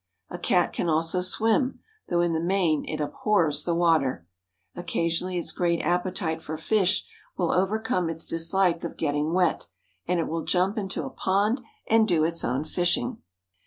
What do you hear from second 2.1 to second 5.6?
in the main it abhors the water. Occasionally its